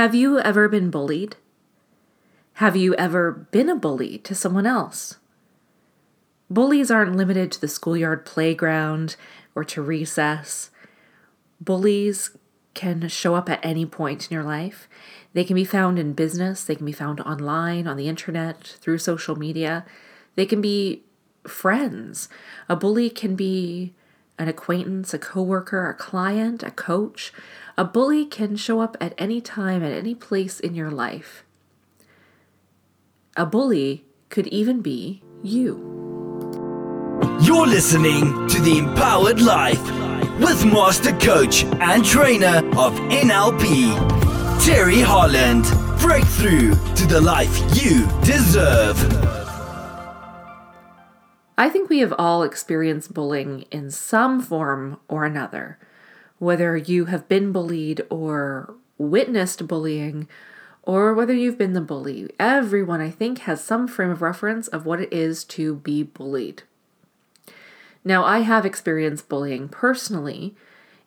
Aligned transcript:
Have 0.00 0.14
you 0.14 0.38
ever 0.40 0.66
been 0.66 0.90
bullied? 0.90 1.36
Have 2.54 2.74
you 2.74 2.94
ever 2.94 3.30
been 3.30 3.68
a 3.68 3.76
bully 3.76 4.16
to 4.20 4.34
someone 4.34 4.64
else? 4.64 5.18
Bullies 6.48 6.90
aren't 6.90 7.16
limited 7.16 7.52
to 7.52 7.60
the 7.60 7.68
schoolyard 7.68 8.24
playground 8.24 9.16
or 9.54 9.62
to 9.64 9.82
recess. 9.82 10.70
Bullies 11.60 12.34
can 12.72 13.08
show 13.08 13.34
up 13.34 13.50
at 13.50 13.62
any 13.62 13.84
point 13.84 14.30
in 14.30 14.34
your 14.34 14.42
life. 14.42 14.88
They 15.34 15.44
can 15.44 15.54
be 15.54 15.66
found 15.66 15.98
in 15.98 16.14
business, 16.14 16.64
they 16.64 16.76
can 16.76 16.86
be 16.86 16.92
found 16.92 17.20
online, 17.20 17.86
on 17.86 17.98
the 17.98 18.08
internet, 18.08 18.78
through 18.80 18.96
social 18.96 19.36
media. 19.36 19.84
They 20.34 20.46
can 20.46 20.62
be 20.62 21.02
friends. 21.46 22.30
A 22.70 22.74
bully 22.74 23.10
can 23.10 23.36
be 23.36 23.92
an 24.40 24.48
acquaintance, 24.48 25.12
a 25.12 25.18
coworker, 25.18 25.90
a 25.90 25.94
client, 25.94 26.62
a 26.62 26.70
coach. 26.70 27.30
A 27.76 27.84
bully 27.84 28.24
can 28.24 28.56
show 28.56 28.80
up 28.80 28.96
at 28.98 29.14
any 29.18 29.40
time, 29.40 29.84
at 29.84 29.92
any 29.92 30.14
place 30.14 30.58
in 30.58 30.74
your 30.74 30.90
life. 30.90 31.44
A 33.36 33.44
bully 33.44 34.06
could 34.30 34.46
even 34.46 34.80
be 34.80 35.22
you. 35.42 35.76
You're 37.42 37.66
listening 37.66 38.48
to 38.48 38.60
The 38.60 38.78
Empowered 38.78 39.42
Life 39.42 39.82
with 40.40 40.64
Master 40.64 41.12
Coach 41.18 41.64
and 41.64 42.02
Trainer 42.02 42.58
of 42.78 42.94
NLP, 43.10 44.64
Terry 44.64 45.00
Holland. 45.00 45.64
Breakthrough 46.00 46.70
to 46.94 47.06
the 47.06 47.20
life 47.20 47.54
you 47.82 48.06
deserve. 48.22 49.39
I 51.60 51.68
think 51.68 51.90
we 51.90 51.98
have 51.98 52.14
all 52.16 52.42
experienced 52.42 53.12
bullying 53.12 53.66
in 53.70 53.90
some 53.90 54.40
form 54.40 54.98
or 55.08 55.26
another. 55.26 55.78
Whether 56.38 56.74
you 56.74 57.04
have 57.04 57.28
been 57.28 57.52
bullied 57.52 58.00
or 58.08 58.76
witnessed 58.96 59.68
bullying, 59.68 60.26
or 60.84 61.12
whether 61.12 61.34
you've 61.34 61.58
been 61.58 61.74
the 61.74 61.82
bully, 61.82 62.30
everyone 62.40 63.02
I 63.02 63.10
think 63.10 63.40
has 63.40 63.62
some 63.62 63.86
frame 63.86 64.08
of 64.08 64.22
reference 64.22 64.68
of 64.68 64.86
what 64.86 65.02
it 65.02 65.12
is 65.12 65.44
to 65.44 65.74
be 65.74 66.02
bullied. 66.02 66.62
Now, 68.06 68.24
I 68.24 68.38
have 68.38 68.64
experienced 68.64 69.28
bullying 69.28 69.68
personally 69.68 70.54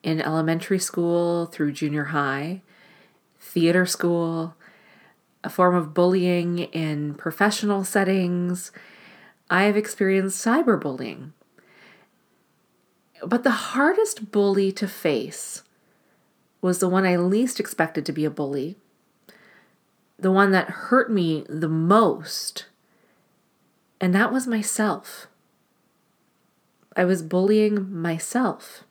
in 0.03 0.21
elementary 0.21 0.77
school 0.77 1.47
through 1.47 1.71
junior 1.71 2.05
high, 2.05 2.61
theater 3.39 3.87
school, 3.87 4.53
a 5.43 5.49
form 5.49 5.73
of 5.73 5.95
bullying 5.95 6.59
in 6.59 7.15
professional 7.15 7.83
settings. 7.83 8.71
I 9.53 9.65
have 9.65 9.77
experienced 9.77 10.43
cyberbullying. 10.43 11.29
But 13.23 13.43
the 13.43 13.51
hardest 13.51 14.31
bully 14.31 14.71
to 14.71 14.87
face 14.87 15.61
was 16.59 16.79
the 16.79 16.89
one 16.89 17.05
I 17.05 17.17
least 17.17 17.59
expected 17.59 18.03
to 18.07 18.11
be 18.11 18.25
a 18.25 18.31
bully, 18.31 18.77
the 20.17 20.31
one 20.31 20.49
that 20.53 20.71
hurt 20.89 21.11
me 21.11 21.45
the 21.47 21.69
most, 21.69 22.65
and 24.01 24.15
that 24.15 24.33
was 24.33 24.47
myself. 24.47 25.27
I 26.95 27.05
was 27.05 27.21
bullying 27.21 27.93
myself. 27.93 28.83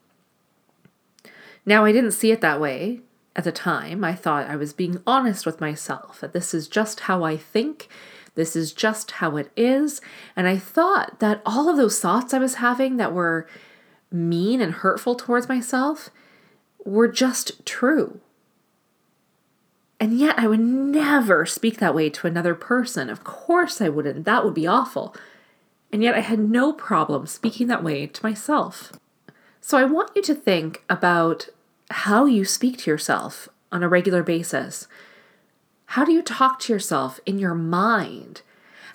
Now, 1.65 1.83
I 1.83 1.91
didn't 1.91 2.11
see 2.11 2.31
it 2.31 2.39
that 2.39 2.61
way 2.61 3.01
at 3.35 3.43
the 3.43 3.51
time. 3.51 4.05
I 4.05 4.15
thought 4.15 4.49
I 4.49 4.55
was 4.55 4.71
being 4.71 5.01
honest 5.05 5.45
with 5.45 5.59
myself, 5.59 6.21
that 6.21 6.31
this 6.31 6.53
is 6.53 6.69
just 6.69 7.01
how 7.01 7.25
I 7.25 7.35
think, 7.35 7.89
this 8.35 8.55
is 8.55 8.73
just 8.73 9.11
how 9.11 9.37
it 9.37 9.51
is. 9.55 10.01
And 10.35 10.47
I 10.47 10.57
thought 10.57 11.19
that 11.19 11.41
all 11.45 11.69
of 11.69 11.77
those 11.77 11.99
thoughts 11.99 12.33
I 12.33 12.39
was 12.39 12.55
having 12.55 12.97
that 12.97 13.13
were 13.13 13.47
mean 14.11 14.61
and 14.61 14.73
hurtful 14.73 15.15
towards 15.15 15.47
myself 15.47 16.09
were 16.83 17.07
just 17.07 17.65
true. 17.65 18.19
And 19.99 20.17
yet, 20.17 20.37
I 20.37 20.47
would 20.47 20.59
never 20.59 21.45
speak 21.45 21.77
that 21.77 21.95
way 21.95 22.09
to 22.09 22.27
another 22.27 22.55
person. 22.55 23.09
Of 23.09 23.23
course, 23.23 23.79
I 23.79 23.87
wouldn't. 23.87 24.25
That 24.25 24.43
would 24.43 24.53
be 24.53 24.67
awful 24.67 25.15
and 25.93 26.01
yet 26.01 26.15
I 26.15 26.21
had 26.21 26.39
no 26.39 26.73
problem 26.73 27.27
speaking 27.27 27.67
that 27.67 27.83
way 27.83 28.07
to 28.07 28.25
myself. 28.25 28.93
So 29.61 29.77
I 29.77 29.85
want 29.85 30.09
you 30.15 30.23
to 30.23 30.33
think 30.33 30.83
about 30.89 31.49
how 31.91 32.25
you 32.25 32.45
speak 32.45 32.79
to 32.79 32.89
yourself 32.89 33.47
on 33.71 33.83
a 33.83 33.87
regular 33.87 34.23
basis. 34.23 34.87
How 35.93 36.03
do 36.03 36.11
you 36.11 36.23
talk 36.23 36.59
to 36.61 36.73
yourself 36.73 37.19
in 37.23 37.37
your 37.37 37.53
mind? 37.53 38.41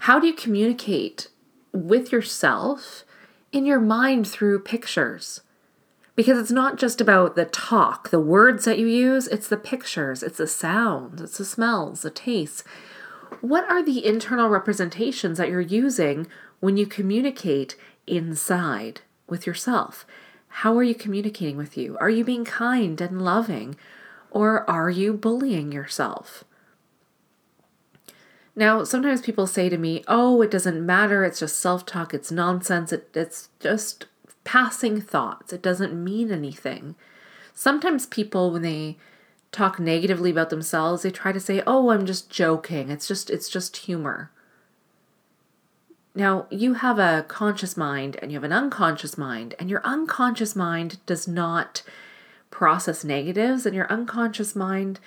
How 0.00 0.18
do 0.18 0.26
you 0.26 0.32
communicate 0.34 1.28
with 1.72 2.10
yourself 2.10 3.04
in 3.52 3.64
your 3.64 3.78
mind 3.78 4.26
through 4.26 4.64
pictures? 4.64 5.42
Because 6.16 6.36
it's 6.38 6.50
not 6.50 6.76
just 6.76 7.00
about 7.00 7.36
the 7.36 7.44
talk, 7.44 8.10
the 8.10 8.18
words 8.18 8.64
that 8.64 8.80
you 8.80 8.88
use, 8.88 9.28
it's 9.28 9.46
the 9.46 9.56
pictures, 9.56 10.24
it's 10.24 10.38
the 10.38 10.48
sounds, 10.48 11.22
it's 11.22 11.38
the 11.38 11.44
smells, 11.44 12.02
the 12.02 12.10
tastes. 12.10 12.64
What 13.42 13.70
are 13.70 13.80
the 13.80 14.04
internal 14.04 14.48
representations 14.48 15.38
that 15.38 15.50
you're 15.50 15.60
using 15.60 16.26
when 16.58 16.76
you 16.76 16.84
communicate 16.84 17.76
inside 18.08 19.02
with 19.28 19.46
yourself. 19.46 20.04
How 20.48 20.76
are 20.76 20.82
you 20.82 20.96
communicating 20.96 21.56
with 21.56 21.76
you? 21.76 21.96
Are 22.00 22.10
you 22.10 22.24
being 22.24 22.44
kind 22.44 23.00
and 23.00 23.22
loving? 23.22 23.76
Or 24.32 24.68
are 24.68 24.90
you 24.90 25.12
bullying 25.12 25.70
yourself? 25.70 26.42
Now, 28.58 28.82
sometimes 28.82 29.20
people 29.20 29.46
say 29.46 29.68
to 29.68 29.78
me, 29.78 30.02
oh, 30.08 30.42
it 30.42 30.50
doesn't 30.50 30.84
matter. 30.84 31.24
It's 31.24 31.38
just 31.38 31.60
self 31.60 31.86
talk. 31.86 32.12
It's 32.12 32.32
nonsense. 32.32 32.92
It, 32.92 33.08
it's 33.14 33.50
just 33.60 34.06
passing 34.42 35.00
thoughts. 35.00 35.52
It 35.52 35.62
doesn't 35.62 35.94
mean 35.94 36.32
anything. 36.32 36.96
Sometimes 37.54 38.04
people, 38.04 38.50
when 38.50 38.62
they 38.62 38.96
talk 39.52 39.78
negatively 39.78 40.32
about 40.32 40.50
themselves, 40.50 41.02
they 41.02 41.12
try 41.12 41.30
to 41.30 41.38
say, 41.38 41.62
oh, 41.68 41.90
I'm 41.90 42.04
just 42.04 42.30
joking. 42.30 42.90
It's 42.90 43.06
just, 43.06 43.30
it's 43.30 43.48
just 43.48 43.76
humor. 43.76 44.32
Now, 46.16 46.48
you 46.50 46.74
have 46.74 46.98
a 46.98 47.26
conscious 47.28 47.76
mind 47.76 48.16
and 48.20 48.32
you 48.32 48.38
have 48.38 48.44
an 48.44 48.52
unconscious 48.52 49.16
mind, 49.16 49.54
and 49.60 49.70
your 49.70 49.82
unconscious 49.84 50.56
mind 50.56 50.98
does 51.06 51.28
not 51.28 51.84
process 52.50 53.04
negatives, 53.04 53.66
and 53.66 53.76
your 53.76 53.86
unconscious 53.86 54.56
mind 54.56 54.98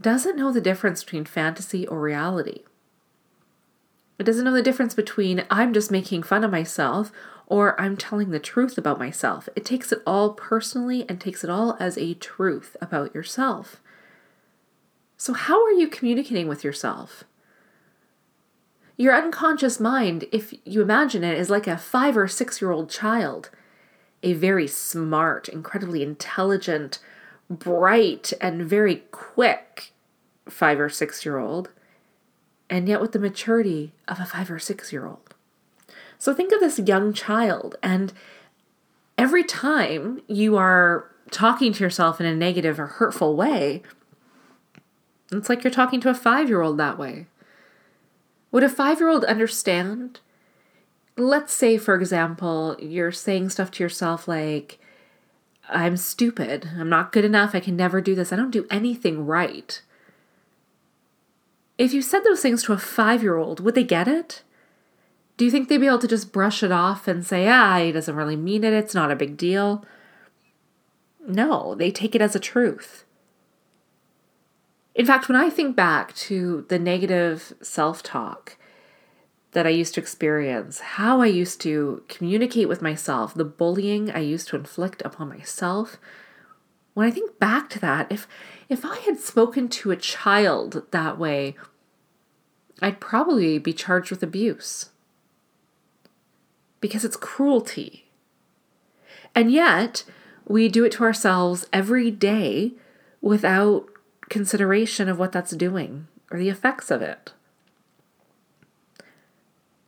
doesn't 0.00 0.38
know 0.38 0.50
the 0.50 0.62
difference 0.62 1.04
between 1.04 1.26
fantasy 1.26 1.86
or 1.86 2.00
reality. 2.00 2.62
It 4.18 4.24
doesn't 4.24 4.44
know 4.44 4.52
the 4.52 4.62
difference 4.62 4.94
between 4.94 5.44
I'm 5.50 5.72
just 5.72 5.90
making 5.90 6.22
fun 6.22 6.44
of 6.44 6.50
myself 6.50 7.12
or 7.46 7.80
I'm 7.80 7.96
telling 7.96 8.30
the 8.30 8.38
truth 8.38 8.76
about 8.76 8.98
myself. 8.98 9.48
It 9.54 9.64
takes 9.64 9.92
it 9.92 10.02
all 10.06 10.32
personally 10.32 11.04
and 11.08 11.20
takes 11.20 11.44
it 11.44 11.50
all 11.50 11.76
as 11.78 11.96
a 11.96 12.14
truth 12.14 12.76
about 12.80 13.14
yourself. 13.14 13.80
So, 15.16 15.32
how 15.32 15.64
are 15.64 15.72
you 15.72 15.88
communicating 15.88 16.48
with 16.48 16.64
yourself? 16.64 17.24
Your 18.96 19.14
unconscious 19.14 19.78
mind, 19.78 20.24
if 20.32 20.54
you 20.64 20.82
imagine 20.82 21.22
it, 21.22 21.38
is 21.38 21.50
like 21.50 21.66
a 21.66 21.76
five 21.76 22.16
or 22.16 22.28
six 22.28 22.60
year 22.60 22.70
old 22.70 22.90
child, 22.90 23.50
a 24.22 24.32
very 24.32 24.66
smart, 24.66 25.48
incredibly 25.48 26.02
intelligent, 26.02 26.98
bright, 27.50 28.32
and 28.40 28.62
very 28.62 29.04
quick 29.10 29.92
five 30.48 30.80
or 30.80 30.88
six 30.88 31.24
year 31.24 31.38
old, 31.38 31.70
and 32.68 32.88
yet 32.88 33.00
with 33.00 33.12
the 33.12 33.18
maturity 33.18 33.92
of 34.08 34.20
a 34.20 34.24
five 34.24 34.50
or 34.50 34.58
six 34.58 34.92
year 34.92 35.06
old. 35.06 35.34
So 36.18 36.32
think 36.32 36.52
of 36.52 36.60
this 36.60 36.78
young 36.78 37.12
child, 37.12 37.76
and 37.82 38.12
every 39.18 39.44
time 39.44 40.22
you 40.26 40.56
are 40.56 41.10
talking 41.30 41.72
to 41.72 41.84
yourself 41.84 42.20
in 42.20 42.26
a 42.26 42.34
negative 42.34 42.78
or 42.80 42.86
hurtful 42.86 43.36
way, 43.36 43.82
it's 45.32 45.48
like 45.48 45.64
you're 45.64 45.70
talking 45.70 46.00
to 46.00 46.10
a 46.10 46.14
five 46.14 46.48
year 46.48 46.62
old 46.62 46.78
that 46.78 46.98
way. 46.98 47.26
Would 48.52 48.62
a 48.62 48.68
five 48.68 49.00
year 49.00 49.08
old 49.08 49.24
understand? 49.24 50.20
Let's 51.16 51.52
say, 51.52 51.78
for 51.78 51.94
example, 51.94 52.76
you're 52.78 53.12
saying 53.12 53.50
stuff 53.50 53.70
to 53.72 53.82
yourself 53.82 54.28
like, 54.28 54.78
I'm 55.68 55.96
stupid. 55.96 56.70
I'm 56.78 56.88
not 56.88 57.12
good 57.12 57.24
enough. 57.24 57.54
I 57.54 57.60
can 57.60 57.76
never 57.76 58.00
do 58.00 58.14
this. 58.14 58.32
I 58.32 58.36
don't 58.36 58.50
do 58.50 58.66
anything 58.70 59.26
right. 59.26 59.80
If 61.78 61.92
you 61.92 62.02
said 62.02 62.24
those 62.24 62.40
things 62.40 62.62
to 62.64 62.72
a 62.72 62.78
five 62.78 63.22
year 63.22 63.36
old, 63.36 63.60
would 63.60 63.74
they 63.74 63.84
get 63.84 64.08
it? 64.08 64.42
Do 65.36 65.44
you 65.44 65.50
think 65.50 65.68
they'd 65.68 65.78
be 65.78 65.86
able 65.86 65.98
to 65.98 66.08
just 66.08 66.32
brush 66.32 66.62
it 66.62 66.72
off 66.72 67.06
and 67.06 67.24
say, 67.24 67.46
ah, 67.48 67.78
he 67.78 67.92
doesn't 67.92 68.16
really 68.16 68.36
mean 68.36 68.64
it. 68.64 68.72
It's 68.72 68.94
not 68.94 69.10
a 69.10 69.16
big 69.16 69.36
deal? 69.36 69.84
No, 71.26 71.74
they 71.74 71.90
take 71.90 72.14
it 72.14 72.22
as 72.22 72.34
a 72.34 72.40
truth. 72.40 73.04
In 74.94 75.04
fact, 75.04 75.28
when 75.28 75.36
I 75.36 75.50
think 75.50 75.76
back 75.76 76.14
to 76.14 76.64
the 76.68 76.78
negative 76.78 77.52
self 77.60 78.02
talk 78.02 78.56
that 79.52 79.66
I 79.66 79.70
used 79.70 79.94
to 79.94 80.00
experience, 80.00 80.80
how 80.80 81.20
I 81.20 81.26
used 81.26 81.60
to 81.62 82.02
communicate 82.08 82.68
with 82.68 82.80
myself, 82.80 83.34
the 83.34 83.44
bullying 83.44 84.10
I 84.10 84.20
used 84.20 84.48
to 84.48 84.56
inflict 84.56 85.02
upon 85.04 85.28
myself, 85.28 85.98
when 86.96 87.06
I 87.06 87.10
think 87.10 87.38
back 87.38 87.68
to 87.70 87.80
that, 87.80 88.10
if 88.10 88.26
if 88.70 88.82
I 88.82 88.96
had 89.00 89.20
spoken 89.20 89.68
to 89.68 89.90
a 89.90 89.96
child 89.96 90.82
that 90.92 91.18
way, 91.18 91.54
I'd 92.80 93.00
probably 93.00 93.58
be 93.58 93.74
charged 93.74 94.10
with 94.10 94.22
abuse. 94.22 94.88
Because 96.80 97.04
it's 97.04 97.18
cruelty. 97.18 98.06
And 99.34 99.52
yet, 99.52 100.04
we 100.48 100.70
do 100.70 100.84
it 100.84 100.92
to 100.92 101.04
ourselves 101.04 101.66
every 101.70 102.10
day 102.10 102.72
without 103.20 103.84
consideration 104.30 105.06
of 105.10 105.18
what 105.18 105.32
that's 105.32 105.54
doing 105.54 106.06
or 106.30 106.38
the 106.38 106.48
effects 106.48 106.90
of 106.90 107.02
it. 107.02 107.34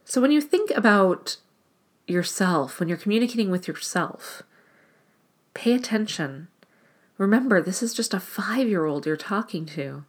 So 0.04 0.20
when 0.20 0.31
you 0.31 0.43
think 0.43 0.70
about 0.72 1.38
yourself, 2.06 2.78
when 2.78 2.90
you're 2.90 2.99
communicating 2.99 3.50
with 3.50 3.66
yourself, 3.66 4.43
pay 5.54 5.72
attention. 5.72 6.49
Remember, 7.18 7.60
this 7.60 7.82
is 7.82 7.92
just 7.92 8.14
a 8.14 8.20
five 8.20 8.68
year 8.68 8.86
old 8.86 9.04
you're 9.04 9.16
talking 9.16 9.66
to. 9.66 10.04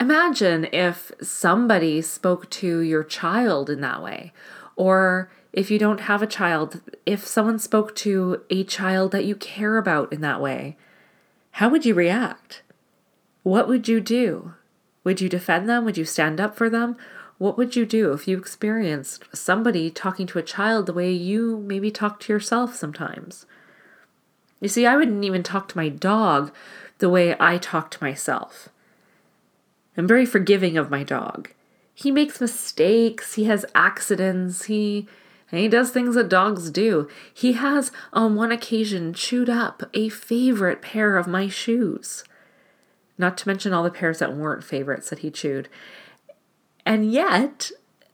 Imagine 0.00 0.68
if 0.72 1.12
somebody 1.22 2.02
spoke 2.02 2.50
to 2.50 2.80
your 2.80 3.02
child 3.02 3.70
in 3.70 3.80
that 3.80 4.02
way, 4.02 4.32
or 4.76 5.30
if 5.52 5.70
you 5.70 5.78
don't 5.78 6.00
have 6.02 6.22
a 6.22 6.26
child, 6.26 6.80
if 7.06 7.26
someone 7.26 7.58
spoke 7.58 7.94
to 7.96 8.42
a 8.50 8.62
child 8.64 9.12
that 9.12 9.24
you 9.24 9.34
care 9.34 9.76
about 9.76 10.12
in 10.12 10.20
that 10.20 10.40
way, 10.40 10.76
how 11.52 11.68
would 11.68 11.84
you 11.84 11.94
react? 11.94 12.62
What 13.42 13.66
would 13.66 13.88
you 13.88 14.00
do? 14.00 14.54
Would 15.02 15.20
you 15.20 15.28
defend 15.28 15.68
them? 15.68 15.84
Would 15.84 15.96
you 15.96 16.04
stand 16.04 16.40
up 16.40 16.56
for 16.56 16.68
them? 16.68 16.96
What 17.38 17.56
would 17.56 17.74
you 17.74 17.86
do 17.86 18.12
if 18.12 18.28
you 18.28 18.36
experienced 18.36 19.24
somebody 19.32 19.90
talking 19.90 20.26
to 20.28 20.38
a 20.38 20.42
child 20.42 20.86
the 20.86 20.92
way 20.92 21.10
you 21.10 21.58
maybe 21.58 21.90
talk 21.90 22.20
to 22.20 22.32
yourself 22.32 22.74
sometimes? 22.74 23.46
You 24.60 24.68
see, 24.68 24.86
I 24.86 24.96
wouldn't 24.96 25.24
even 25.24 25.42
talk 25.42 25.68
to 25.68 25.76
my 25.76 25.88
dog 25.88 26.52
the 26.98 27.08
way 27.08 27.36
I 27.38 27.58
talk 27.58 27.90
to 27.92 28.02
myself. 28.02 28.68
I'm 29.96 30.06
very 30.06 30.26
forgiving 30.26 30.76
of 30.76 30.90
my 30.90 31.02
dog. 31.02 31.50
He 31.94 32.10
makes 32.10 32.40
mistakes, 32.40 33.34
he 33.34 33.44
has 33.44 33.66
accidents, 33.74 34.64
he 34.64 35.08
he 35.50 35.68
does 35.68 35.90
things 35.90 36.14
that 36.14 36.28
dogs 36.28 36.70
do. 36.70 37.08
He 37.32 37.54
has 37.54 37.90
on 38.12 38.34
one 38.34 38.52
occasion 38.52 39.14
chewed 39.14 39.48
up 39.48 39.82
a 39.94 40.10
favorite 40.10 40.82
pair 40.82 41.16
of 41.16 41.26
my 41.26 41.48
shoes. 41.48 42.22
Not 43.16 43.38
to 43.38 43.48
mention 43.48 43.72
all 43.72 43.82
the 43.82 43.90
pairs 43.90 44.18
that 44.18 44.36
weren't 44.36 44.62
favorites 44.62 45.08
that 45.10 45.20
he 45.20 45.30
chewed. 45.30 45.68
And 46.84 47.10
yet, 47.10 47.70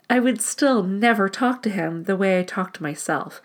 I 0.08 0.20
would 0.20 0.41
still 0.41 0.82
never 0.85 1.29
talk 1.29 1.62
to 1.64 1.70
him 1.70 2.05
the 2.05 2.17
way 2.17 2.38
I 2.38 2.44
talk 2.44 2.73
to 2.75 2.82
myself. 2.82 3.43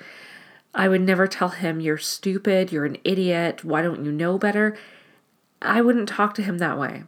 I 0.74 0.88
would 0.88 1.02
never 1.02 1.28
tell 1.28 1.50
him, 1.50 1.80
You're 1.80 1.98
stupid, 1.98 2.72
you're 2.72 2.86
an 2.86 2.98
idiot, 3.04 3.64
why 3.64 3.82
don't 3.82 4.06
you 4.06 4.12
know 4.12 4.38
better? 4.38 4.78
I 5.62 5.82
wouldn't 5.82 6.08
talk 6.08 6.34
to 6.36 6.44
him 6.44 6.58
that 6.60 6.80
way. 6.80 7.04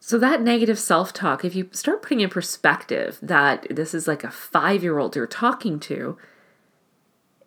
So, 0.00 0.18
that 0.18 0.42
negative 0.42 0.78
self 0.78 1.12
talk, 1.12 1.44
if 1.44 1.54
you 1.54 1.68
start 1.72 2.02
putting 2.02 2.20
in 2.20 2.30
perspective 2.30 3.18
that 3.22 3.66
this 3.70 3.94
is 3.94 4.06
like 4.06 4.22
a 4.22 4.30
five 4.30 4.82
year 4.82 4.98
old 4.98 5.16
you're 5.16 5.26
talking 5.26 5.80
to, 5.80 6.18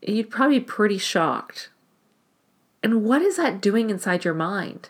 you'd 0.01 0.31
probably 0.31 0.59
be 0.59 0.65
pretty 0.65 0.97
shocked. 0.97 1.69
And 2.83 3.03
what 3.03 3.21
is 3.21 3.37
that 3.37 3.61
doing 3.61 3.89
inside 3.89 4.25
your 4.25 4.33
mind? 4.33 4.89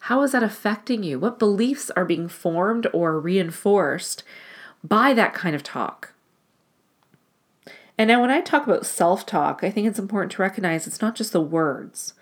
How 0.00 0.22
is 0.22 0.32
that 0.32 0.42
affecting 0.42 1.02
you? 1.02 1.18
What 1.18 1.38
beliefs 1.38 1.90
are 1.96 2.04
being 2.04 2.28
formed 2.28 2.86
or 2.92 3.18
reinforced 3.18 4.22
by 4.82 5.14
that 5.14 5.34
kind 5.34 5.56
of 5.56 5.62
talk? 5.62 6.13
And 7.96 8.08
now, 8.08 8.20
when 8.20 8.30
I 8.30 8.40
talk 8.40 8.66
about 8.66 8.86
self 8.86 9.24
talk, 9.24 9.60
I 9.62 9.70
think 9.70 9.86
it's 9.86 9.98
important 9.98 10.32
to 10.32 10.42
recognize 10.42 10.86
it's 10.86 11.00
not 11.00 11.14
just 11.14 11.32
the 11.32 11.40
words, 11.40 12.14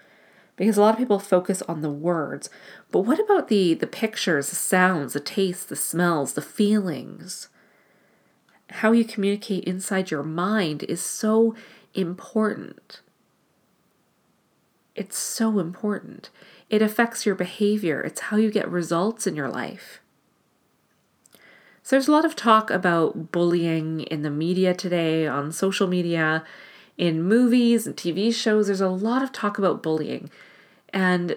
because 0.56 0.76
a 0.76 0.82
lot 0.82 0.94
of 0.94 0.98
people 0.98 1.18
focus 1.18 1.62
on 1.62 1.80
the 1.80 1.90
words. 1.90 2.50
But 2.90 3.00
what 3.00 3.18
about 3.18 3.48
the, 3.48 3.72
the 3.72 3.86
pictures, 3.86 4.50
the 4.50 4.56
sounds, 4.56 5.14
the 5.14 5.20
tastes, 5.20 5.64
the 5.64 5.76
smells, 5.76 6.34
the 6.34 6.42
feelings? 6.42 7.48
How 8.68 8.92
you 8.92 9.04
communicate 9.04 9.64
inside 9.64 10.10
your 10.10 10.22
mind 10.22 10.82
is 10.84 11.00
so 11.00 11.54
important. 11.94 13.00
It's 14.94 15.16
so 15.16 15.58
important. 15.58 16.28
It 16.68 16.82
affects 16.82 17.24
your 17.24 17.34
behavior, 17.34 18.02
it's 18.02 18.20
how 18.22 18.36
you 18.36 18.50
get 18.50 18.70
results 18.70 19.26
in 19.26 19.36
your 19.36 19.48
life. 19.48 20.01
So, 21.82 21.96
there's 21.96 22.08
a 22.08 22.12
lot 22.12 22.24
of 22.24 22.36
talk 22.36 22.70
about 22.70 23.32
bullying 23.32 24.02
in 24.02 24.22
the 24.22 24.30
media 24.30 24.74
today, 24.74 25.26
on 25.26 25.52
social 25.52 25.86
media, 25.86 26.44
in 26.96 27.22
movies 27.22 27.86
and 27.86 27.96
TV 27.96 28.32
shows. 28.32 28.66
There's 28.66 28.80
a 28.80 28.88
lot 28.88 29.22
of 29.22 29.32
talk 29.32 29.58
about 29.58 29.82
bullying. 29.82 30.30
And 30.92 31.36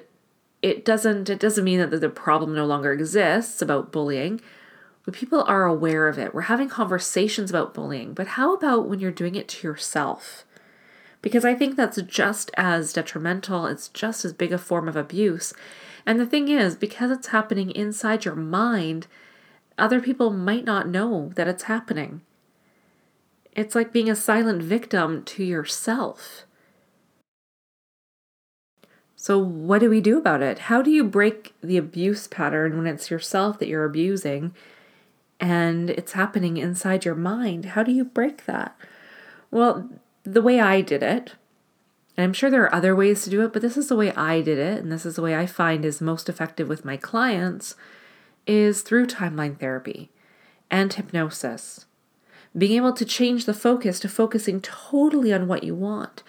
it 0.62 0.83
doesn't 0.86 1.30
it 1.30 1.39
doesn't 1.39 1.63
mean 1.63 1.80
that 1.80 2.01
the 2.01 2.09
problem 2.09 2.56
no 2.56 2.65
longer 2.65 2.92
exists 2.92 3.62
about 3.62 3.92
bullying 3.92 4.42
but 5.03 5.13
people 5.13 5.44
are 5.44 5.65
aware 5.65 6.07
of 6.07 6.18
it 6.18 6.33
we're 6.33 6.42
having 6.42 6.68
conversations 6.68 7.51
about 7.51 7.74
bullying 7.74 8.15
but 8.15 8.30
how 8.30 8.56
about 8.56 8.88
when 8.88 9.00
you're 9.00 9.12
doing 9.12 9.36
it 9.36 9.47
to 9.47 9.68
yourself 9.68 10.44
because 11.25 11.44
I 11.44 11.56
think 11.56 11.75
that's 11.75 12.00
just 12.03 12.51
as 12.56 12.94
detrimental, 12.94 13.65
it's 13.65 13.88
just 13.88 14.25
as 14.25 14.31
big 14.31 14.53
a 14.53 14.59
form 14.59 14.88
of 14.88 14.95
abuse. 14.95 15.56
And 16.06 16.19
the 16.19 16.25
thing 16.27 16.50
is, 16.50 16.75
because 16.75 17.09
it's 17.09 17.30
happening 17.30 17.71
inside 17.71 18.25
your 18.25 18.36
mind, 18.36 19.07
other 19.77 20.01
people 20.01 20.30
might 20.30 20.66
not 20.66 20.88
know 20.88 21.31
that 21.36 21.48
it's 21.48 21.63
happening. 21.63 22.22
It's 23.51 23.75
like 23.75 23.94
being 23.94 24.10
a 24.10 24.16
silent 24.16 24.62
victim 24.62 25.24
to 25.24 25.44
yourself. 25.44 26.45
So, 29.16 29.39
what 29.39 29.80
do 29.80 29.89
we 29.89 30.01
do 30.01 30.18
about 30.18 30.42
it? 30.42 30.60
How 30.60 30.81
do 30.81 30.92
you 30.92 31.04
break 31.04 31.56
the 31.62 31.77
abuse 31.77 32.27
pattern 32.27 32.77
when 32.77 32.86
it's 32.86 33.10
yourself 33.10 33.57
that 33.60 33.68
you're 33.68 33.86
abusing 33.86 34.54
and 35.39 35.89
it's 35.89 36.12
happening 36.12 36.57
inside 36.57 37.06
your 37.06 37.16
mind? 37.16 37.66
How 37.66 37.81
do 37.81 37.92
you 37.92 38.06
break 38.06 38.45
that? 38.45 38.78
Well, 39.50 39.89
the 40.24 40.42
way 40.42 40.60
I 40.60 40.81
did 40.81 41.01
it, 41.01 41.33
and 42.18 42.24
I'm 42.24 42.33
sure 42.33 42.50
there 42.50 42.63
are 42.63 42.75
other 42.75 42.95
ways 42.95 43.24
to 43.24 43.30
do 43.30 43.42
it, 43.44 43.51
but 43.51 43.62
this 43.62 43.78
is 43.78 43.88
the 43.88 43.95
way 43.95 44.12
I 44.13 44.42
did 44.42 44.57
it, 44.57 44.83
and 44.83 44.92
this 44.92 45.06
is 45.06 45.16
the 45.16 45.21
way 45.21 45.36
I 45.36 45.45
find 45.45 45.86
is 45.86 46.01
most 46.01 46.30
effective 46.30 46.68
with 46.68 46.86
my 46.86 46.98
clients, 46.98 47.75
is 48.47 48.81
through 48.81 49.07
timeline 49.07 49.59
therapy 49.59 50.09
and 50.69 50.92
hypnosis. 50.94 51.86
Being 52.57 52.77
able 52.77 52.94
to 52.94 53.06
change 53.06 53.45
the 53.45 53.53
focus 53.53 54.00
to 54.00 54.09
focusing 54.09 54.62
totally 54.62 55.33
on 55.33 55.47
what 55.47 55.63
you 55.63 55.75
want, 55.75 56.24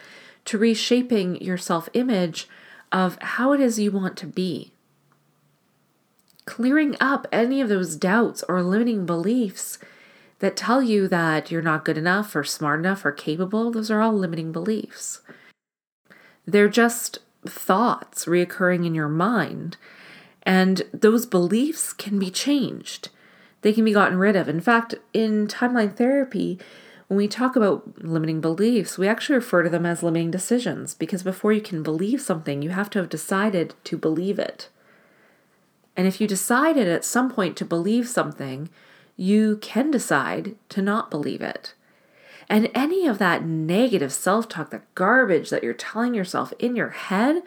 to 0.47 0.59
reshaping 0.59 1.41
your 1.41 1.59
self 1.59 1.89
image 1.93 2.49
of 2.91 3.21
how 3.21 3.53
it 3.53 3.61
is 3.61 3.79
you 3.79 3.91
want 3.93 4.17
to 4.19 4.27
be. 4.27 4.73
Clearing 6.45 6.97
up 7.01 7.27
any 7.33 7.61
of 7.61 7.69
those 7.69 7.97
doubts 7.97 8.45
or 8.49 8.63
limiting 8.63 9.05
beliefs 9.05 9.79
that 10.39 10.57
tell 10.57 10.83
you 10.83 11.09
that 11.09 11.51
you're 11.51 11.63
not 11.63 11.85
good 11.85 11.99
enough 11.99 12.35
or 12.37 12.45
smart 12.45 12.81
enough 12.81 13.05
or 13.05 13.13
capable, 13.13 13.71
those 13.71 13.91
are 13.91 14.01
all 14.01 14.13
limiting 14.13 14.53
beliefs. 14.53 15.21
They're 16.47 16.69
just 16.69 17.19
thoughts 17.47 18.27
reoccurring 18.27 18.87
in 18.87 18.95
your 18.95 19.09
mind. 19.09 19.77
And 20.47 20.83
those 20.95 21.27
beliefs 21.27 21.93
can 21.93 22.19
be 22.19 22.31
changed, 22.31 23.11
they 23.63 23.73
can 23.73 23.85
be 23.85 23.93
gotten 23.93 24.17
rid 24.19 24.37
of. 24.37 24.49
In 24.49 24.61
fact, 24.61 24.95
in 25.13 25.49
timeline 25.49 25.95
therapy, 25.95 26.59
when 27.09 27.17
we 27.19 27.27
talk 27.27 27.57
about 27.57 28.03
limiting 28.03 28.41
beliefs, 28.41 28.97
we 28.97 29.09
actually 29.09 29.37
refer 29.37 29.65
to 29.65 29.69
them 29.69 29.85
as 29.85 30.03
limiting 30.03 30.31
decisions 30.31 30.95
because 30.95 31.23
before 31.23 31.53
you 31.53 31.61
can 31.61 31.83
believe 31.83 32.21
something, 32.21 32.63
you 32.63 32.71
have 32.71 32.91
to 32.91 33.01
have 33.01 33.09
decided 33.09 33.75
to 33.85 33.99
believe 33.99 34.39
it. 34.39 34.69
And 35.97 36.07
if 36.07 36.21
you 36.21 36.29
decided 36.29 36.87
at 36.87 37.05
some 37.05 37.31
point 37.31 37.57
to 37.57 37.65
believe 37.65 38.09
something, 38.09 38.69
you 39.17 39.57
can 39.57 39.91
decide 39.91 40.55
to 40.69 40.83
not 40.83 41.11
believe 41.11 41.41
it. 41.41 41.75
And 42.49 42.71
any 42.75 43.07
of 43.07 43.19
that 43.19 43.45
negative 43.45 44.13
self 44.13 44.49
talk, 44.49 44.71
that 44.71 44.95
garbage 44.95 45.51
that 45.51 45.65
you're 45.65 45.75
telling 45.75 46.15
yourself 46.15 46.53
in 46.59 46.77
your 46.77 46.91
head, 46.91 47.43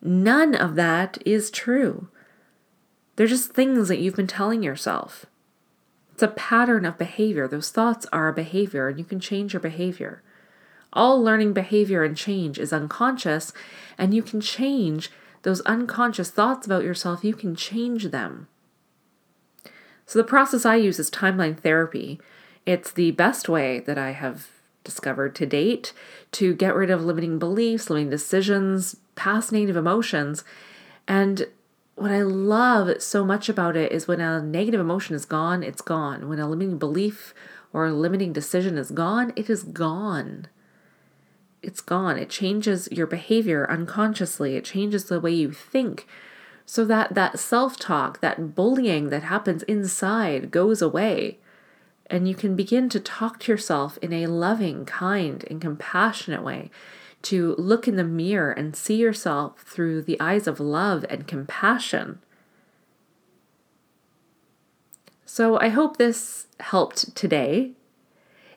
none 0.00 0.54
of 0.54 0.76
that 0.76 1.18
is 1.26 1.50
true. 1.50 2.08
They're 3.16 3.26
just 3.26 3.52
things 3.52 3.88
that 3.88 3.98
you've 3.98 4.16
been 4.16 4.26
telling 4.26 4.62
yourself. 4.62 5.26
It's 6.12 6.22
a 6.22 6.28
pattern 6.28 6.84
of 6.84 6.98
behavior. 6.98 7.48
Those 7.48 7.70
thoughts 7.70 8.06
are 8.12 8.28
a 8.28 8.32
behavior, 8.32 8.88
and 8.88 8.98
you 8.98 9.04
can 9.04 9.20
change 9.20 9.52
your 9.52 9.60
behavior. 9.60 10.22
All 10.92 11.22
learning 11.22 11.52
behavior 11.52 12.04
and 12.04 12.16
change 12.16 12.58
is 12.58 12.72
unconscious, 12.72 13.52
and 13.96 14.14
you 14.14 14.22
can 14.22 14.40
change 14.40 15.10
those 15.42 15.60
unconscious 15.62 16.30
thoughts 16.30 16.66
about 16.66 16.84
yourself, 16.84 17.24
you 17.24 17.34
can 17.34 17.54
change 17.54 18.10
them. 18.10 18.48
So 20.06 20.18
the 20.18 20.24
process 20.24 20.64
I 20.64 20.76
use 20.76 20.98
is 20.98 21.10
timeline 21.10 21.58
therapy. 21.58 22.20
It's 22.64 22.92
the 22.92 23.10
best 23.12 23.48
way 23.48 23.80
that 23.80 23.98
I 23.98 24.12
have 24.12 24.48
discovered 24.84 25.34
to 25.36 25.46
date 25.46 25.92
to 26.32 26.54
get 26.54 26.74
rid 26.74 26.90
of 26.90 27.04
limiting 27.04 27.38
beliefs, 27.38 27.88
limiting 27.88 28.10
decisions, 28.10 28.96
past 29.14 29.52
negative 29.52 29.76
emotions. 29.76 30.44
And 31.08 31.46
what 31.94 32.10
I 32.10 32.22
love 32.22 33.02
so 33.02 33.24
much 33.24 33.48
about 33.48 33.76
it 33.76 33.92
is 33.92 34.08
when 34.08 34.20
a 34.20 34.42
negative 34.42 34.80
emotion 34.80 35.14
is 35.14 35.24
gone, 35.24 35.62
it's 35.62 35.82
gone. 35.82 36.28
When 36.28 36.38
a 36.38 36.48
limiting 36.48 36.78
belief 36.78 37.34
or 37.72 37.86
a 37.86 37.92
limiting 37.92 38.32
decision 38.32 38.78
is 38.78 38.90
gone, 38.90 39.32
it 39.36 39.48
is 39.50 39.62
gone. 39.62 40.48
It's 41.62 41.80
gone. 41.80 42.18
It 42.18 42.28
changes 42.28 42.88
your 42.90 43.06
behavior 43.06 43.70
unconsciously. 43.70 44.56
It 44.56 44.64
changes 44.64 45.04
the 45.04 45.20
way 45.20 45.32
you 45.32 45.52
think 45.52 46.06
so 46.64 46.84
that 46.84 47.14
that 47.14 47.38
self-talk 47.38 48.20
that 48.20 48.54
bullying 48.54 49.10
that 49.10 49.24
happens 49.24 49.62
inside 49.64 50.50
goes 50.50 50.80
away 50.80 51.38
and 52.06 52.28
you 52.28 52.34
can 52.34 52.54
begin 52.54 52.88
to 52.88 53.00
talk 53.00 53.40
to 53.40 53.52
yourself 53.52 53.98
in 53.98 54.12
a 54.12 54.26
loving 54.26 54.84
kind 54.84 55.44
and 55.50 55.60
compassionate 55.60 56.42
way 56.42 56.70
to 57.22 57.54
look 57.58 57.86
in 57.86 57.96
the 57.96 58.04
mirror 58.04 58.50
and 58.50 58.74
see 58.74 58.96
yourself 58.96 59.60
through 59.62 60.02
the 60.02 60.20
eyes 60.20 60.46
of 60.46 60.60
love 60.60 61.04
and 61.08 61.26
compassion. 61.26 62.20
So 65.24 65.58
I 65.60 65.68
hope 65.68 65.96
this 65.96 66.46
helped 66.60 67.14
today. 67.16 67.72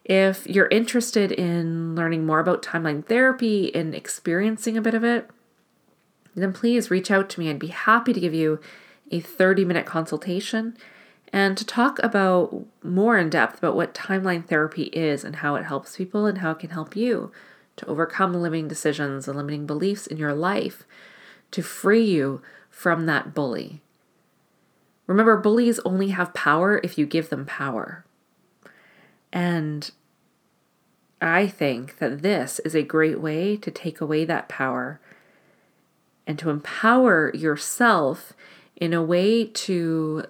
If 0.04 0.46
you're 0.46 0.68
interested 0.68 1.32
in 1.32 1.96
learning 1.96 2.26
more 2.26 2.40
about 2.40 2.62
timeline 2.62 3.06
therapy 3.06 3.74
and 3.74 3.96
experiencing 3.96 4.78
a 4.78 4.82
bit 4.82 4.94
of 4.94 5.04
it, 5.04 5.30
then 6.36 6.54
please 6.54 6.92
reach 6.92 7.10
out 7.10 7.30
to 7.30 7.40
me. 7.40 7.50
I'd 7.50 7.60
be 7.60 7.68
happy 7.68 8.14
to 8.14 8.20
give 8.20 8.34
you 8.34 8.60
a 9.10 9.20
30 9.20 9.66
minute 9.66 9.86
consultation 9.86 10.76
and 11.32 11.58
to 11.58 11.66
talk 11.66 12.00
about 12.04 12.66
more 12.84 13.18
in 13.18 13.30
depth 13.30 13.58
about 13.58 13.76
what 13.76 13.94
timeline 13.94 14.46
therapy 14.46 14.84
is 14.86 15.24
and 15.24 15.38
how 15.38 15.56
it 15.56 15.64
helps 15.64 15.98
people 15.98 16.26
and 16.26 16.40
how 16.40 16.52
it 16.52 16.60
can 16.60 16.72
help 16.72 16.96
you 16.96 17.32
to 17.78 17.86
overcome 17.88 18.34
limiting 18.34 18.68
decisions 18.68 19.28
and 19.28 19.38
limiting 19.38 19.66
beliefs 19.66 20.08
in 20.08 20.18
your 20.18 20.34
life 20.34 20.84
to 21.52 21.62
free 21.62 22.04
you 22.04 22.42
from 22.70 23.06
that 23.06 23.34
bully. 23.34 23.82
Remember, 25.08 25.38
bullies 25.38 25.80
only 25.80 26.10
have 26.10 26.34
power 26.34 26.80
if 26.84 26.98
you 26.98 27.06
give 27.06 27.30
them 27.30 27.46
power. 27.46 28.06
And 29.32 29.92
I 31.22 31.48
think 31.48 31.98
that 31.98 32.22
this 32.22 32.60
is 32.60 32.76
a 32.76 32.84
great 32.84 33.20
way 33.20 33.58
to 33.58 33.72
take 33.72 34.02
away 34.02 34.26
that 34.26 34.50
power 34.50 35.00
and 36.28 36.40
to 36.40 36.50
empower 36.50 37.32
yourself 37.36 38.34
in 38.76 38.94
a 38.94 39.04
way 39.04 39.46
to 39.46 40.26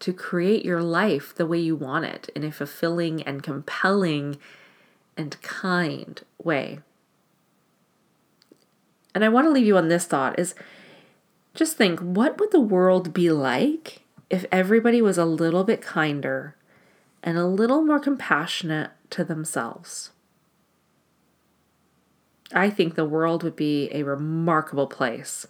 to 0.00 0.12
create 0.12 0.64
your 0.64 0.80
life 0.80 1.34
the 1.34 1.46
way 1.46 1.58
you 1.58 1.74
want 1.74 2.04
it 2.04 2.28
in 2.36 2.44
a 2.44 2.52
fulfilling 2.52 3.20
and 3.24 3.42
compelling 3.42 4.38
and 5.18 5.40
kind 5.42 6.22
way. 6.42 6.78
And 9.14 9.24
I 9.24 9.28
want 9.28 9.46
to 9.46 9.50
leave 9.50 9.66
you 9.66 9.76
on 9.76 9.88
this 9.88 10.06
thought 10.06 10.38
is 10.38 10.54
just 11.54 11.76
think 11.76 11.98
what 11.98 12.38
would 12.38 12.52
the 12.52 12.60
world 12.60 13.12
be 13.12 13.30
like 13.30 14.02
if 14.30 14.46
everybody 14.52 15.02
was 15.02 15.18
a 15.18 15.24
little 15.24 15.64
bit 15.64 15.82
kinder 15.82 16.54
and 17.22 17.36
a 17.36 17.46
little 17.46 17.82
more 17.82 17.98
compassionate 17.98 18.92
to 19.10 19.24
themselves? 19.24 20.10
I 22.52 22.70
think 22.70 22.94
the 22.94 23.04
world 23.04 23.42
would 23.42 23.56
be 23.56 23.90
a 23.92 24.04
remarkable 24.04 24.86
place 24.86 25.46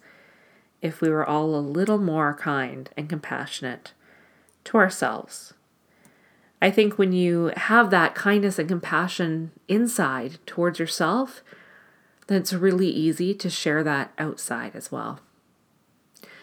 if 0.81 0.99
we 0.99 1.09
were 1.09 1.25
all 1.25 1.55
a 1.55 1.61
little 1.61 1.99
more 1.99 2.33
kind 2.33 2.89
and 2.97 3.07
compassionate 3.07 3.93
to 4.65 4.77
ourselves. 4.77 5.53
I 6.61 6.71
think 6.71 6.97
when 6.97 7.13
you 7.13 7.51
have 7.55 7.89
that 7.89 8.15
kindness 8.15 8.59
and 8.59 8.67
compassion 8.67 9.51
inside 9.67 10.39
towards 10.45 10.79
yourself, 10.79 11.41
then 12.27 12.41
it's 12.41 12.53
really 12.53 12.89
easy 12.89 13.33
to 13.33 13.49
share 13.49 13.83
that 13.83 14.11
outside 14.17 14.75
as 14.75 14.91
well. 14.91 15.19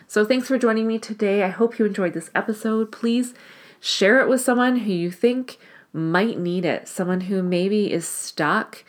So, 0.08 0.25
thanks 0.25 0.49
for 0.49 0.58
joining 0.58 0.87
me 0.87 0.99
today. 0.99 1.42
I 1.42 1.49
hope 1.49 1.78
you 1.78 1.85
enjoyed 1.85 2.14
this 2.14 2.30
episode. 2.35 2.92
Please 2.92 3.35
share 3.80 4.20
it 4.20 4.28
with 4.28 4.40
someone 4.40 4.80
who 4.80 4.92
you 4.92 5.11
think 5.11 5.58
might 5.92 6.38
need 6.38 6.64
it, 6.64 6.88
someone 6.88 7.23
who 7.23 7.42
maybe 7.42 7.92
is 7.92 8.06
stuck 8.06 8.85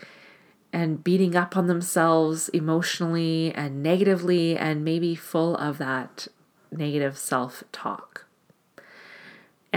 and 0.71 1.03
beating 1.03 1.35
up 1.35 1.57
on 1.57 1.67
themselves 1.67 2.49
emotionally 2.49 3.51
and 3.55 3.81
negatively, 3.81 4.55
and 4.57 4.85
maybe 4.85 5.15
full 5.15 5.55
of 5.57 5.77
that 5.79 6.27
negative 6.71 7.17
self 7.17 7.63
talk. 7.71 8.26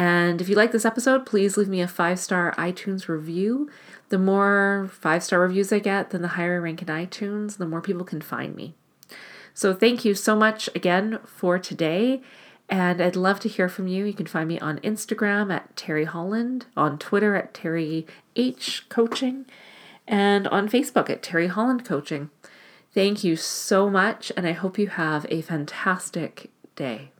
And 0.00 0.40
if 0.40 0.48
you 0.48 0.54
like 0.54 0.72
this 0.72 0.86
episode, 0.86 1.26
please 1.26 1.58
leave 1.58 1.68
me 1.68 1.82
a 1.82 1.86
five 1.86 2.18
star 2.18 2.54
iTunes 2.56 3.06
review. 3.06 3.68
The 4.08 4.16
more 4.16 4.88
five 4.94 5.22
star 5.22 5.40
reviews 5.40 5.74
I 5.74 5.78
get, 5.78 6.08
then 6.08 6.22
the 6.22 6.28
higher 6.28 6.54
I 6.54 6.58
rank 6.58 6.80
in 6.80 6.88
iTunes, 6.88 7.58
the 7.58 7.66
more 7.66 7.82
people 7.82 8.06
can 8.06 8.22
find 8.22 8.56
me. 8.56 8.72
So 9.52 9.74
thank 9.74 10.02
you 10.02 10.14
so 10.14 10.34
much 10.34 10.70
again 10.74 11.18
for 11.26 11.58
today. 11.58 12.22
And 12.66 13.02
I'd 13.02 13.14
love 13.14 13.40
to 13.40 13.48
hear 13.50 13.68
from 13.68 13.88
you. 13.88 14.06
You 14.06 14.14
can 14.14 14.24
find 14.24 14.48
me 14.48 14.58
on 14.58 14.78
Instagram 14.78 15.52
at 15.52 15.76
Terry 15.76 16.06
Holland, 16.06 16.64
on 16.78 16.96
Twitter 16.96 17.36
at 17.36 17.52
Terry 17.52 18.06
H 18.36 18.88
Coaching, 18.88 19.44
and 20.08 20.48
on 20.48 20.66
Facebook 20.66 21.10
at 21.10 21.22
Terry 21.22 21.48
Holland 21.48 21.84
Coaching. 21.84 22.30
Thank 22.94 23.22
you 23.22 23.36
so 23.36 23.90
much, 23.90 24.32
and 24.34 24.46
I 24.46 24.52
hope 24.52 24.78
you 24.78 24.88
have 24.88 25.26
a 25.28 25.42
fantastic 25.42 26.48
day. 26.74 27.10